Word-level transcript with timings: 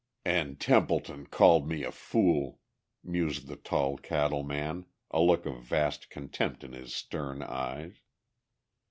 "And 0.25 0.59
Templeton 0.59 1.27
called 1.27 1.69
me 1.69 1.83
a 1.83 1.91
fool!" 1.91 2.59
mused 3.03 3.45
the 3.45 3.55
tall 3.55 3.97
cattle 3.97 4.41
man, 4.41 4.85
a 5.11 5.21
look 5.21 5.45
of 5.45 5.61
vast 5.61 6.09
contempt 6.09 6.63
in 6.63 6.73
his 6.73 6.91
stern 6.91 7.43
eyes. 7.43 7.97